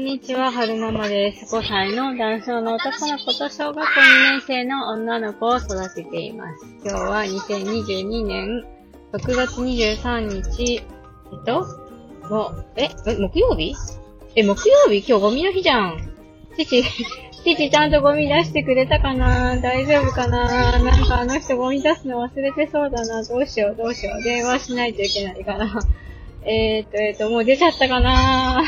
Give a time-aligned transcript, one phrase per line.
[0.00, 1.54] んにちは、はるままです。
[1.54, 6.64] 5歳の男性の男の子と小学校2年生の女の子を育てています。
[6.82, 8.64] 今日は2022年
[9.12, 11.66] 6月23日、えっと、
[12.30, 13.74] も、え、え木曜日？
[14.36, 15.04] え、木曜日？
[15.06, 16.14] 今日ゴミの日じゃん。
[16.56, 16.82] 父、
[17.44, 19.60] 父ちゃんとゴミ出してくれたかな？
[19.60, 20.78] 大丈夫かな？
[20.78, 23.22] なんかあの人ゴミ出すの忘れてそうだな。
[23.22, 24.22] どうしようどうしよう。
[24.22, 25.78] 電話しないといけないかな。
[26.46, 28.62] えー、っと、えー、っと、もう出ちゃったかな？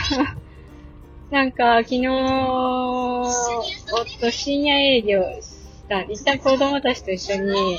[1.32, 3.30] なんか、昨日、夫
[4.30, 5.54] 深夜営業し
[5.88, 6.02] た。
[6.02, 7.78] 一旦子供たちと一緒に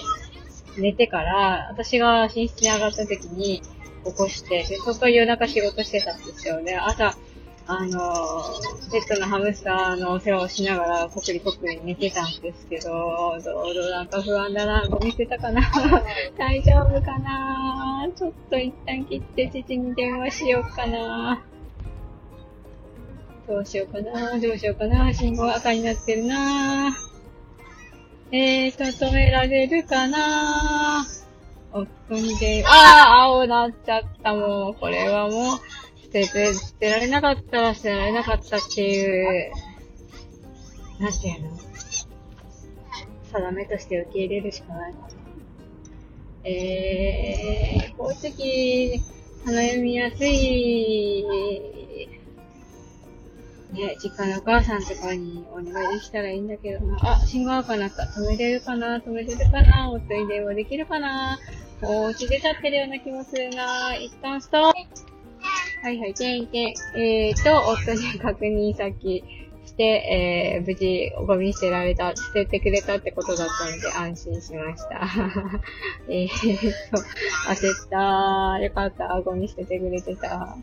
[0.80, 3.62] 寝てから、私が寝室に上がった時に
[4.06, 6.78] 起こして、で、そこ夜中仕事してたんですよね。
[6.78, 7.16] 朝、
[7.68, 15.62] あのー、ペットのハムスターのお世話をしながら、こくりこくり寝てたんですけど、どうどうなんか不安だな、ゴミ捨てたかな
[16.40, 21.44] 大丈夫かなちょっと一旦切って父に電話しようかな
[23.48, 26.96] どうしようかなどうしようかな信号赤になってるな。
[28.32, 31.06] えーと、止められるかな。
[31.72, 35.58] 夫に電話、ああ青なっちゃったもう、これはもう、
[36.02, 39.52] 捨てて、捨てられなかったら捨てられなかったっていう、
[41.00, 41.50] なんていうの？
[43.32, 44.94] 定めとして受け入れるしかない。
[44.94, 45.08] かな。
[46.46, 49.02] えー、こういう時、
[49.46, 51.26] 花読みやすい、
[53.74, 56.98] ね、実家のお母さんとかにお願いできたらいいんだけどな。
[57.02, 58.04] あ、信号赤なった。
[58.04, 59.00] 止めれるかな？
[59.00, 59.90] 止めれるかな？
[59.92, 61.40] 夫に電話できるかな？
[61.82, 64.78] お家出ちゃってるような気もするな一旦ストップ。
[65.82, 66.74] はいはい、けんけん。
[66.96, 69.24] えーと、夫に確認先
[69.66, 75.10] して、えー、無事ゴミ捨てられた、捨ててくれたってことだったので安心しました。
[76.08, 76.28] えー
[76.92, 76.98] と、
[77.50, 78.64] 焦った。
[78.64, 79.20] よかった。
[79.22, 80.58] ゴミ捨ててくれてた。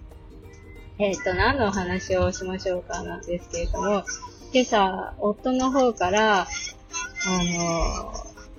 [1.02, 4.04] えっ、と、何のお話をしましょうかなんですけれども、
[4.52, 8.12] 今朝、夫の方から、あの、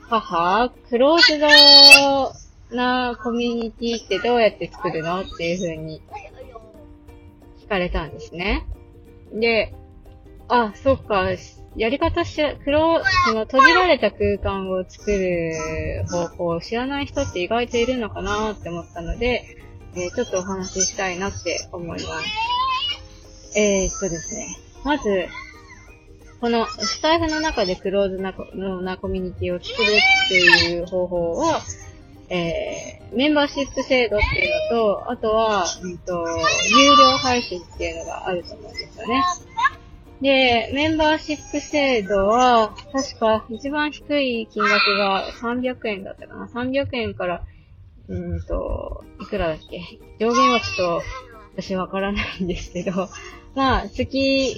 [0.10, 6.02] 母、クローズドなコミュニティってどうやって作るのっていう風に
[7.60, 8.66] 聞かれたんですね。
[9.32, 9.76] で、
[10.48, 11.28] あ、そっか、
[11.76, 15.54] やり方し、クロその閉じられた空間を作る
[16.10, 19.62] 方法を知らない人って意外といるのかなって思ったので、
[19.96, 22.25] えーちょっとお話ししたいなって思います。
[23.56, 24.57] えー、っとですね。
[24.84, 25.28] まず、
[26.40, 29.90] このスタイフの中でクローズなコなコミュニティを作る
[30.25, 31.46] っていう方法を、
[32.29, 36.25] えー、メンバーシップ制度っていうのと、あとは、うんと、
[36.69, 39.23] 有料配信っていうのがあると思うんですよね。
[40.22, 46.46] で、メンバーシップ制度は、確か一番低い金額が300円だったかな。
[46.46, 47.44] 300円から
[48.12, 49.82] うんと、いくらだっけ？
[50.20, 51.02] 上限はちょっと、
[51.56, 53.10] 私わからないんですけど、
[53.56, 54.58] まあ、月、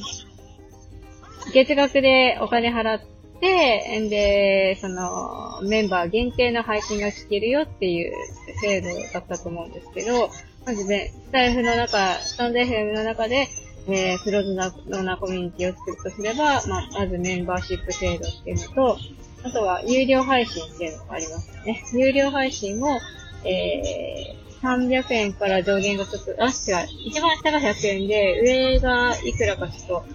[1.54, 3.02] 月額でお金払っ
[3.40, 8.14] て、んで、その、メンバー限定の配信が聞けるよっていう
[8.62, 10.30] 制度だったと思うんですけど、
[10.66, 13.48] まずね、スタイフの中、スタンド FM の中で、
[13.88, 18.98] えー、クローズな、なコミュニティを作るとすれば、まあ、まずメンバーシップ制度っていうのと、
[19.44, 21.84] あとは有料配信っていうのがありますよね。
[21.94, 22.98] 有料配信も、
[23.46, 26.88] えー、300円から上限がちょっと、あ、違う。
[27.06, 30.06] 一番下が100円で、上がいくらかちょっ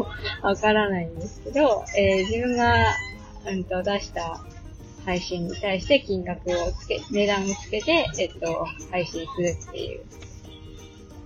[0.00, 0.06] と、
[0.42, 2.74] わからないんですけど、えー、自分が、
[3.46, 4.44] うんと、出した
[5.04, 10.00] 配信に対して金額をつけ、値段をつけて、えっと、配信するっていう。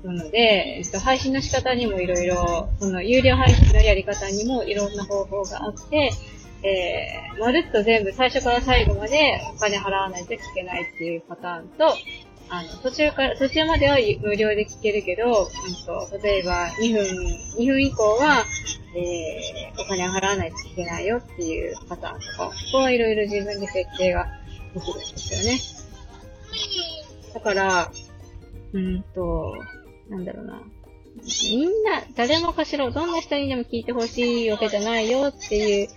[0.05, 6.11] なので、えっと、配信の仕方にもいろいろ、その有料配信のやり方にもいろんな方法があって、
[6.62, 11.94] えー、まるっと全部最初から最後までお金払わないと聞けないっていうパターンと、
[12.53, 15.31] あの、途中から、途中までは無料で聞けるけど、うん
[15.87, 17.04] と、例えば2分、
[17.59, 18.44] 2分以降は、
[18.97, 24.26] えー、お金払わないと聞けないよっていうパターンとか、ここはいろいろ自分で設定が
[24.75, 25.60] できるんですよね。
[27.34, 27.93] だから、
[28.73, 29.55] うんと、
[30.08, 30.61] なんだろうな。
[31.50, 35.88] みんな、誰もかしら、どんな人にでも聞いてほしいわけじゃないよっていう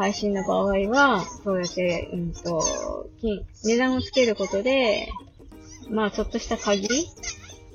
[0.00, 5.10] 配信の場合は、そうやって、うんと、金、値段をつけることで、
[5.90, 6.88] まあ、ちょっとした鍵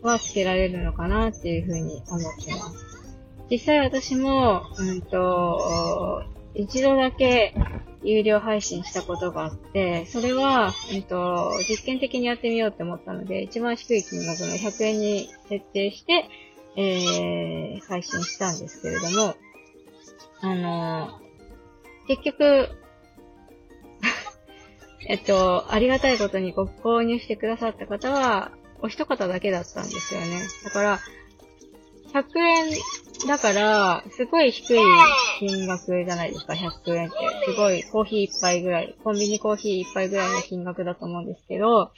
[0.02, 3.14] はつけられるのかなっていうふうに思ってます。
[3.52, 6.24] 実際私も、うんと、
[6.56, 7.54] 一度だけ
[8.02, 16.28] 有料配信したことがあって、それは、うんと、実験的にやってみようって思ったので、一番低い金額の100円に設定して、
[16.76, 19.36] えー、配信したんですけれども、
[20.42, 21.25] あの
[22.08, 22.70] 結局、
[25.08, 30.42] えっと、ありがたいことにご購入してくださった方は、お一方だけだったんですよね。
[30.64, 31.00] だから、
[32.14, 34.80] 100円だから、すごい低い
[35.40, 37.18] 金額じゃないですか、100円って。
[37.46, 41.92] すごいコーヒー一杯ぐらい、コンビニコーヒー一杯ぐらいの金額だと思うんですけど、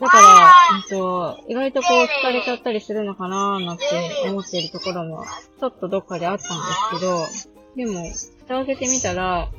[0.00, 3.84] だから、うんと、意外とこう疲れちゃったりするのかなーなんて
[4.26, 5.24] 思ってるところも、
[5.60, 8.04] ちょっとどっかであったんですけど、でも、
[8.40, 9.50] 蓋を開けてみたら、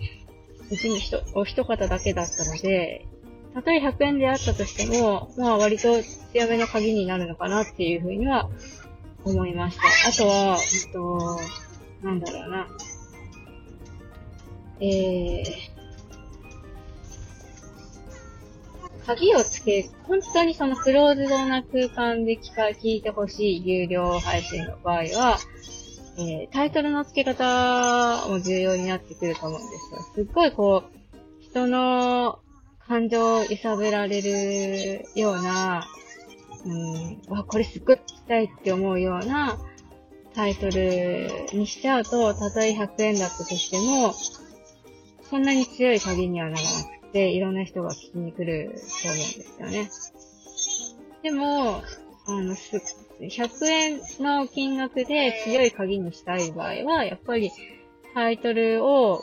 [0.71, 3.07] うちにひとお一方だけだったので、
[3.53, 6.01] たとえ100円であったとしても、まあ割と
[6.31, 8.49] 強めの鍵になるのかなっていうふうには
[9.23, 9.83] 思いました。
[10.09, 11.39] あとは、えっと、
[12.03, 12.67] なんだろうな。
[14.79, 15.73] えー、
[19.05, 25.37] 鍵をつけ、本当にそのクローズドな空間で聞か聞いてほしい有料配信の場合は、
[26.17, 30.01] えー、タイトルの付け方も重要になってくると思うんですよ。
[30.15, 32.39] すっごいこう、人の
[32.87, 35.87] 感情を揺さぶられるような、
[36.65, 39.57] うん、わ、これすっごい聞きたいって思うような
[40.35, 44.13] タイトルにしちゃうと、たとえ100円だったとしても、
[45.29, 46.69] そんなに強い鍵にはならな
[47.01, 49.89] くて、いろんな人が聞きに来ると思うんですよね。
[51.23, 51.81] でも、
[52.25, 52.81] あの、す、
[53.19, 57.51] 100円の金額で強い鍵にしたい場合は、やっぱり
[58.13, 59.21] タイトルを、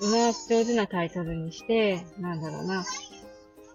[0.00, 2.84] ま上手なタイトルにして、なんだろうな。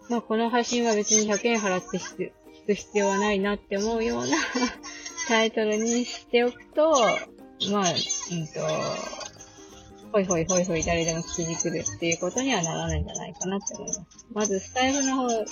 [0.09, 2.31] まあ、この配信は別に100円払って聞
[2.65, 4.37] く必要はないなって思うような
[5.27, 6.91] タイトルにしておくと、
[7.71, 8.59] まあ、うんと、
[10.11, 14.27] ほいほいほいほい誰でも聞きに来るっていうことにはならないんじゃないかなって思います。
[14.33, 15.45] まず、スタイフの方で、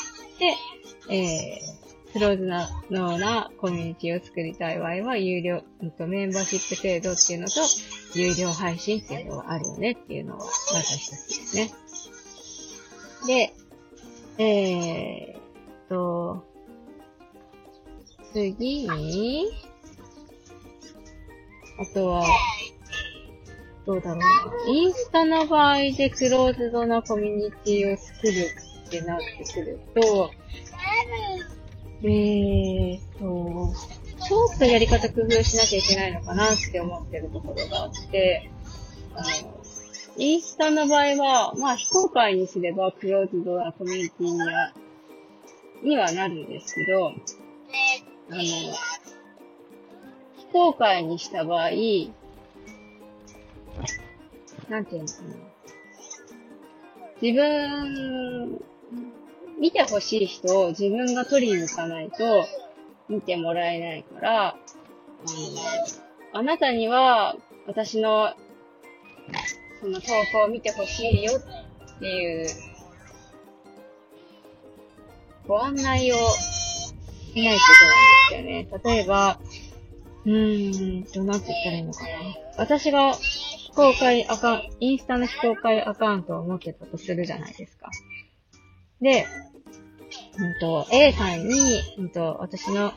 [1.10, 7.62] えー、クローズな、のなコミュニティを作りたい場合は、有料、うんと、メンバーシップ制度っていうのと、
[8.16, 11.72] 有料配信っていうのがあるよねっていうのは、まず一つですね。
[13.28, 13.54] で、
[14.44, 16.44] えーと、
[18.34, 19.52] 次に、
[21.80, 22.26] あとは、
[23.86, 24.26] どうだろうな。
[24.68, 28.34] インスタの場合でクローズドなコミュニティを作る
[28.88, 30.32] ってなってくると、
[32.04, 33.74] えーっと、
[34.28, 38.50] ちょっとやり方工夫しなきゃいけないのかなって思ってるところがあって、
[39.14, 39.28] あの、
[40.18, 44.74] インスタの場合は、まあ非公開にすればクローズドなコミュニティには、
[45.84, 47.12] にはなるんですけど、あ
[48.36, 48.74] の、非
[50.52, 51.70] 公開にした場合、
[54.70, 55.36] なんていうのかな。
[57.22, 58.60] 自分、
[59.60, 62.46] 見てほしい人を自分が取りに行かないと
[63.10, 64.58] 見てもらえないから、あの、
[66.34, 67.36] あなたには
[67.68, 68.34] 私の
[69.82, 72.48] その投稿を見てほしいよっていう
[75.48, 77.76] ご案内をしないとい
[78.30, 78.82] けなんですよね。
[78.84, 79.40] 例えば、
[80.26, 82.10] うーんと、なんて言ったらいいのかな。
[82.58, 87.90] 私が非公開アカウント、インスタの非公開アカウントを持ってたとするじゃないですか。
[89.02, 89.26] で、
[90.38, 92.94] うんと、A さんに、うんと、私の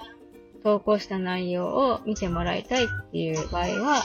[0.63, 4.03] 投稿した内容を見てもらいたいっていう場合は、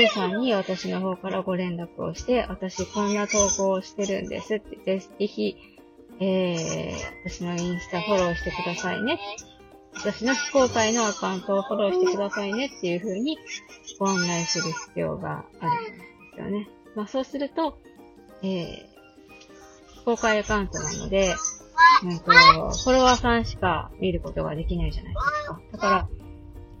[0.00, 5.56] A さんに私の方からご連絡をして、私こんな投稿をしてるんですって、ぜひ、
[6.18, 9.18] えー、私のインスタフォローしてくださいね。
[9.94, 13.38] 私の非公開のアカウントをフォローしてくださいねっていう風に
[13.98, 16.04] ご案内する必要があるんで
[16.34, 16.68] すよね。
[16.94, 17.78] まあそうすると、
[18.42, 18.95] えー、
[20.06, 21.34] 公開アカウントなので、
[22.04, 25.60] うんと、フォロワーさんしか見ることができないじゃないですか。
[25.72, 26.08] だから、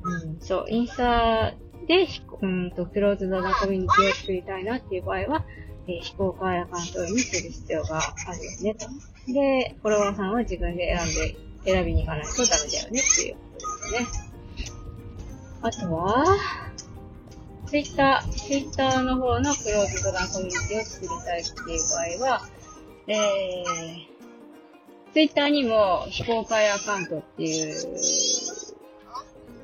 [0.04, 1.50] うん、そう、インスタ
[1.88, 2.06] で、
[2.40, 5.44] うんと、クローズドなコミュニティを作りたいなっていう場合は、
[5.88, 9.32] えー非公開アカウントにする必要があるよね、と。
[9.32, 14.06] で、フォロワーさんは自分で選んで、選びに行かないとダメだよねっていうことですね。
[15.62, 16.24] あとは、
[17.66, 22.55] ツイッター、ツイッターの方のクローズドなコミュニティを作りたいっていう場合は、
[23.08, 23.14] えー、
[25.12, 27.74] ツイッターにも非公開アカウントっていう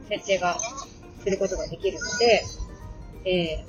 [0.08, 0.56] 設定が
[1.22, 2.44] することができるので、
[3.24, 3.64] え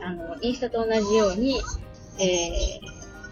[0.00, 1.60] ー、あの、インスタと同じように、
[2.18, 2.24] えー、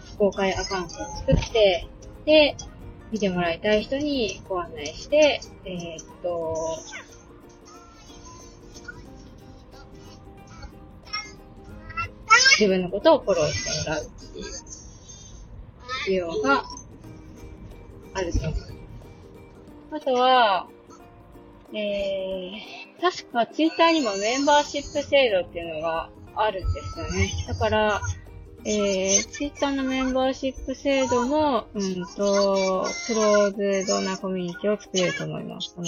[0.05, 1.87] 非公開アカウントを作って、
[2.25, 2.55] で、
[3.11, 6.55] 見てもらいたい人にご案内して、えーっと、
[12.59, 14.03] 自分のことをフォローしてもらう。
[14.03, 14.16] っていう
[16.07, 16.63] 必要が
[18.13, 18.53] あると思う。
[19.91, 20.67] あとは、
[21.73, 27.29] えー、確かツイッターにもメンバーシップ制度っていうのがあるんですよね。
[27.47, 28.01] だから、
[28.63, 35.73] えー、ツイッターのメンバーシップ制度も、うんと、クローズドなコミュニティを作れると思います。
[35.75, 35.87] その、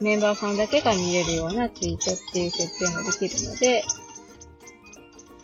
[0.00, 3.82] メンバーさんだけが見れるようなツイートっていう設定もできるので、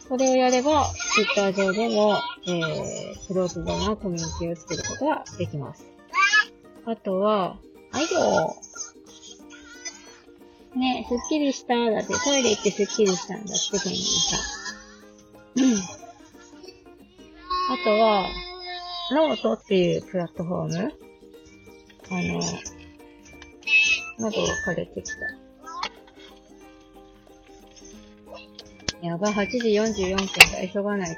[0.08, 5.84] これをやれば、Twitter 上でも、えー、クローズドなコミュニティを作ることができます。
[6.84, 7.58] あとは、
[7.92, 8.56] あいよ
[10.76, 14.40] ね、すっきりしただって、トイレ行ってすっきりしたんだって、ペンギンさん。
[17.72, 18.28] あとは、
[19.12, 20.92] ノートっていうプラットフォーム
[22.10, 22.40] あの、
[24.18, 25.43] 喉が枯れてきた。
[29.04, 30.32] やば、8時44分だ。
[30.72, 31.14] 急がない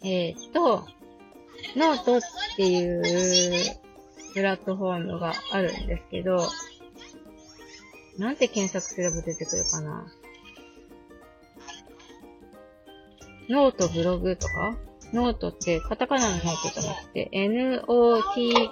[0.00, 0.06] と。
[0.06, 0.86] えー、っと、
[1.76, 2.20] ノートっ
[2.56, 3.02] ていう
[4.32, 6.38] プラットフォームがあるんですけど、
[8.16, 10.06] なんて検索すれば出てくるかな？
[13.48, 14.76] ノートブログとか？
[15.12, 18.68] ノートってカタカナのノートじゃなくて、N-O-T-E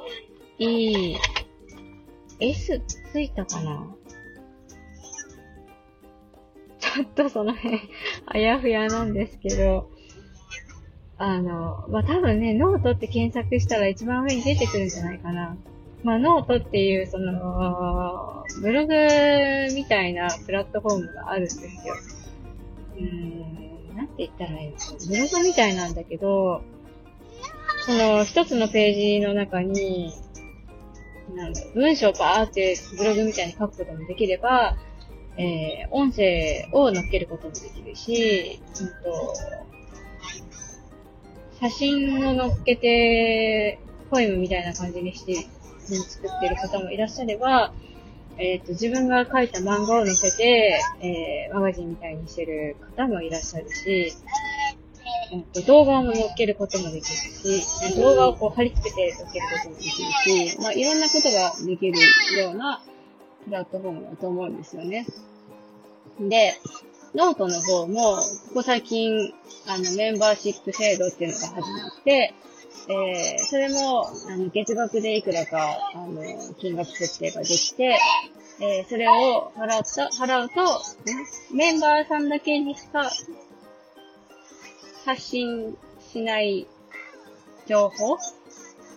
[2.39, 3.97] S ついたかな？
[6.97, 7.79] ちょっとその辺、
[8.27, 9.91] あやふやなんですけど、
[11.19, 15.57] あの、まあ、多分ね、ノートって検索したら一番上に出てくるんじゃないかな。
[16.03, 18.95] まあ、ノートっていう、その、ブログ
[19.75, 21.95] みたいなプラットフォームがあるんですよ。
[22.97, 24.77] うーん、なんて言ったらいいの
[25.09, 26.63] ブログみたいなんだけど、
[27.85, 30.15] その、一つのページの中に、
[31.35, 34.77] なんだ、文章バーってブログみたいに書くこともできれば、
[35.39, 39.35] えー、音声を載っけることもできるし、うんと、
[41.61, 43.79] 写真を載っけて、
[44.11, 45.35] ポエムみたいな感じにして、
[45.87, 47.73] 作ってる方もいらっしゃれば、
[48.39, 54.13] えっ、ー、と、自分が書いた漫画を載せて、えー、マガジンみたいにしてる方もいらっしゃるし、
[55.33, 61.99] えっと、動画も載っけることもできるし、動画をこう貼り付けて載っけることもできるし、まあ、いろんなことができる
[62.39, 62.83] ような
[63.47, 65.07] プラットフォームだと思うんですよね。
[66.21, 66.55] で、
[67.15, 69.33] ノートの方も、ここ最近、
[69.67, 72.35] あの、メンバーシップ制度っていうのが始まって、
[72.89, 76.23] えー、それも、あの、月額でいくらか、あの、
[76.59, 77.99] 金額設定ができて、
[78.61, 80.83] えー、それを払った、払うと、
[81.55, 83.11] メンバーさんだけにしか
[85.05, 86.67] 発信しない
[87.67, 88.19] 情報っ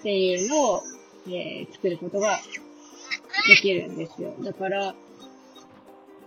[0.01, 0.83] ていうのを、
[1.27, 2.39] えー、作ることが
[3.47, 4.33] できるんですよ。
[4.41, 4.95] だから、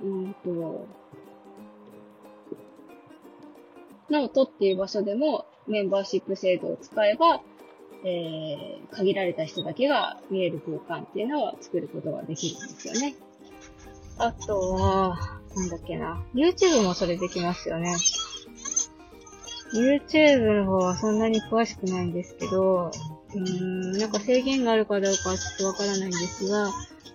[0.03, 0.87] うんと、
[4.11, 7.41] ノートっていう場所でもメンバーシップ制度を使えば、
[8.05, 13.15] えー、限られた人だけが見える空間っていうのを作ることができるんですよね。
[14.19, 16.23] あとは、なんだっけな。
[16.35, 17.97] YouTube もそれできますよね。
[19.75, 22.91] YouTube の方はそんなに詳しくないんですけど、
[23.35, 26.71] うーん、なんか制限があるかどうかはちょっとわからないんですが、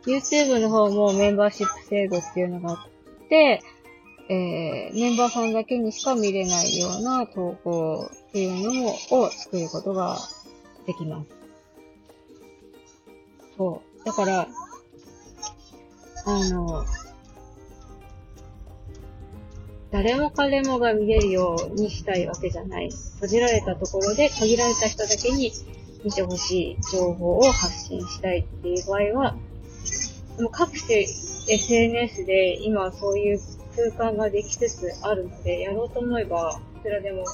[0.07, 3.61] YouTube の方もメンバーシップ制度っていうのがあって、
[4.29, 10.17] えー、メンバーさんだけにしか見れないような投稿っていうのを作ることが
[10.85, 11.29] できます。
[13.57, 14.05] そう。
[14.05, 14.47] だから、
[16.25, 16.85] あの、
[19.91, 22.89] 誰も彼もが見れるようにしたいわけじゃない。
[23.15, 25.51] 閉じられたところで限られた人だけに
[26.03, 29.35] 見てほしい情報を発信したいっていう場合は、
[30.39, 31.05] もう各種
[31.47, 33.39] SNS で今そういう
[33.75, 37.25] 空間ができつつあるので、やろうと思えば、いくらでも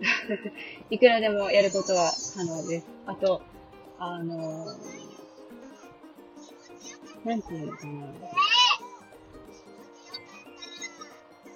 [0.90, 2.86] いくらでもやることは可能です。
[3.06, 3.42] あと、
[3.98, 4.66] あの
[7.24, 8.12] なんていうのかな。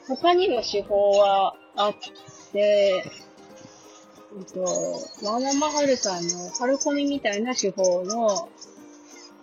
[0.09, 1.95] 他にも手法はあっ
[2.53, 3.03] て、え
[4.41, 4.63] っと、
[5.25, 8.49] ワンワンマハルさんのハルコミみたいな手法の、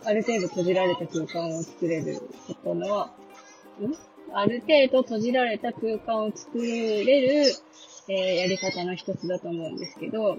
[0.05, 3.09] ある程度閉じられた空間を作れることの、ん？
[4.33, 7.51] ある程度閉じられた空間を作れる、
[8.07, 10.37] えー、やり方の一つだと思うんですけど、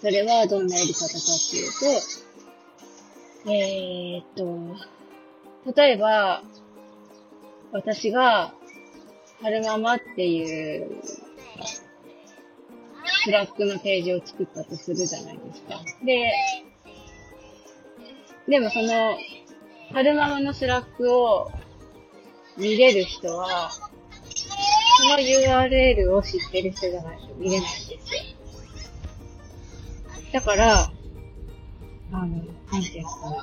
[0.00, 1.72] それはどんなやり方かっていう
[3.44, 6.42] と、えー、っと、例えば、
[7.72, 8.52] 私が、
[9.40, 11.02] 春ママっていう、
[13.24, 15.80] Slack のページを作ったとするじゃないですか。
[16.04, 16.32] で、
[18.50, 19.16] でもその、
[19.92, 21.52] 春ママの Slack を
[22.58, 23.88] 見れる人は、そ
[25.08, 27.98] の URL を知ってる人じゃないと見れないんですよ。
[30.32, 30.90] だから、
[32.12, 33.36] あの、なんていうんですかね。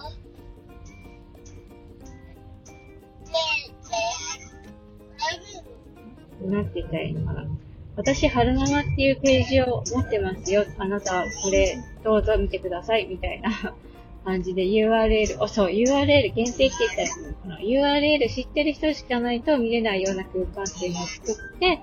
[6.50, 7.48] なんて言ったらいいのかな。
[7.96, 10.66] 私、春ママっていうページを持ってますよ。
[10.78, 13.08] あなた、これ、どうぞ見てください。
[13.08, 13.74] みたいな
[14.28, 16.72] 感じで URL、お、そう、URL 限定って言っ
[17.44, 21.80] たら URL 知ってる人しかないと見れないような空間っていうのを作って、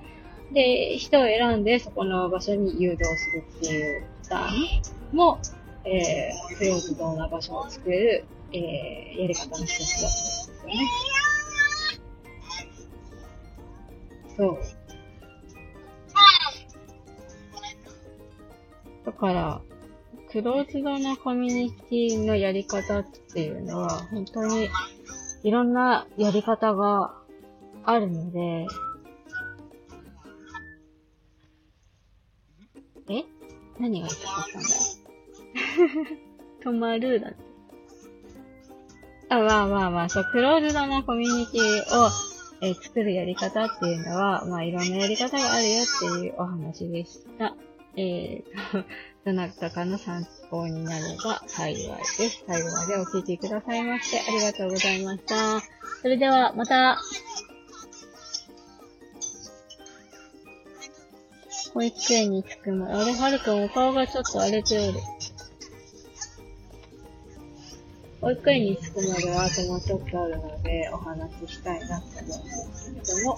[0.53, 4.49] で、人を選んでそこの場所に誘導するっていうパター
[5.11, 5.39] ンも、
[5.85, 10.85] えー、クローズドな場所を作る、えー、やり方の一つだと思うんですよね。
[14.37, 14.59] そう。
[19.03, 19.61] だから、
[20.35, 24.67] クローズドなコミュニティのやり方っていうのは、本当に
[25.43, 27.13] いろんなやり方が
[27.85, 28.67] あるので、
[33.07, 33.23] え？
[33.79, 34.67] 何が言いたかったんだ
[36.65, 37.37] 止まるだって。
[39.29, 41.61] あ、まあまあまあ、そう、クローズドなコミュニティ
[41.97, 42.09] を、
[42.59, 47.55] えー、作るやり方っていうのは、まあいろんなやり方があるよっていうお話でした。
[47.97, 48.87] えーと、
[49.25, 52.43] どなたかの参考になれば幸いです。
[52.45, 55.61] 最後までお聞きくださいましてありがとうございました。
[56.01, 56.99] それではまた、
[61.73, 64.99] 保育園に着くまで、あれ、はるくんお顔がちょっと荒れておる。
[68.21, 72.33] 保育園に着くまではあともうちょっとあるので、お話ししたいなと思うんで
[72.73, 73.37] すけれども、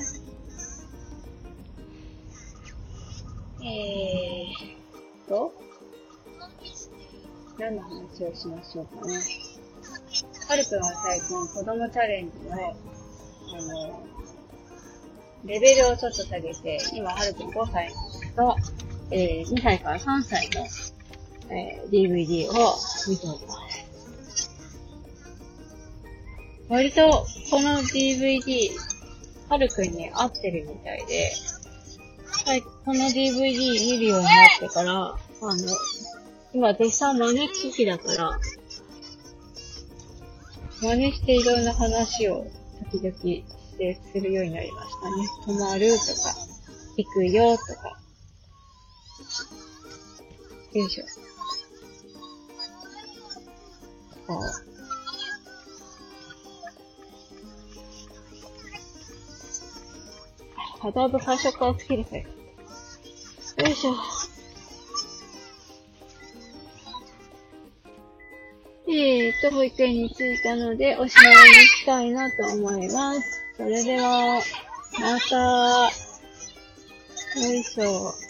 [3.63, 5.53] えーと、
[7.57, 9.19] 何の話をしましょうかね。
[10.47, 14.03] はるくんは最近子供チャレンジの、あの、
[15.45, 17.91] レベルをちょっと下げて、今はるくん5歳
[18.35, 18.55] と、
[19.11, 20.65] えー、2歳から3歳の、
[21.49, 22.75] えー、DVD を
[23.09, 23.77] 見ております。
[26.69, 28.69] 割と、この DVD、
[29.49, 31.31] はるくんに合ってるみたいで、
[32.47, 35.53] はい、この DVD 見るようになってから、あの、
[36.53, 38.39] 今、絶賛真似機器だから、
[40.79, 42.47] 真似していろんな話を
[42.89, 43.43] 時々し
[43.77, 44.89] てするようになりまし
[45.45, 45.57] たね。
[45.57, 46.33] 止まるとか、
[46.95, 47.99] 行くよとか。
[50.71, 51.03] よいしょ。
[54.25, 54.67] こう。
[60.79, 62.36] あ、だいぶ最初から好きですね。
[63.57, 63.95] よいしょ。
[68.89, 73.21] えーと、保育園に着いたので、おしまいにしたいなと思います。
[73.57, 74.41] それでは、
[74.99, 75.89] また、
[77.39, 78.26] よいしょ。